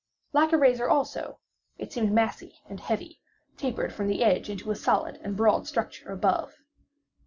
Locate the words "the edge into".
4.07-4.71